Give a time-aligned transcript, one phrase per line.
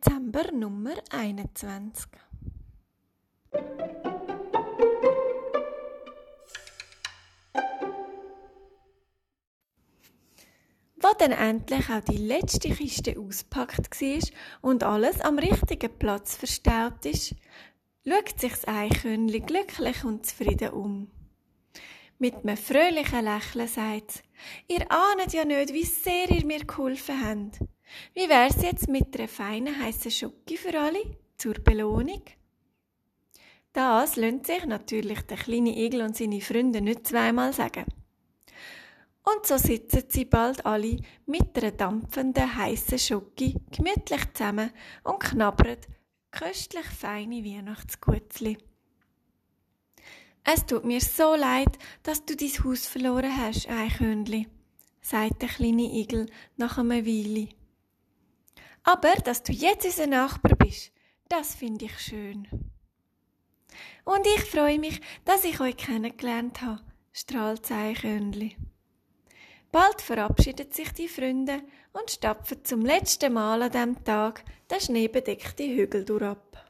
[0.00, 2.06] Dezember Nummer 21.
[10.96, 14.28] Wo dann endlich auch die letzte Kiste auspackt war
[14.62, 17.34] und alles am richtigen Platz verstaut ist,
[18.06, 21.10] schaut sich das Eichhörnchen glücklich und zufrieden um.
[22.18, 24.22] Mit einem fröhlichen Lächeln sagt es,
[24.68, 27.69] ihr ahnet ja nicht, wie sehr ihr mir geholfen habt.
[28.14, 31.02] Wie wär's jetzt mit einer feinen heißen Schoki für alle
[31.36, 32.22] zur Belohnung?
[33.72, 37.84] Das lönt sich natürlich der kleine Igel und seine Freunde nicht zweimal sagen.
[39.22, 44.70] Und so sitzen sie bald alle mit einer dampfenden heißen Schoki gemütlich zusammen
[45.04, 45.76] und knabbern
[46.30, 48.58] köstlich feine Weihnachtsgutzli.
[50.42, 54.48] Es tut mir so leid, dass du dein Haus verloren hast, Eichhörnli,
[55.00, 57.48] sagt der kleine Igel nach einer Weile.
[58.82, 60.92] Aber dass du jetzt unser Nachbar bist,
[61.28, 62.48] das finde ich schön.
[64.04, 66.80] Und ich freue mich, dass ich euch kennengelernt habe,
[67.12, 68.56] strahlt Eichhörnli.
[69.70, 75.70] Bald verabschieden sich die Freunde und stapfen zum letzten Mal an diesem Tag den schneebedeckten
[75.70, 76.69] Hügel durchab.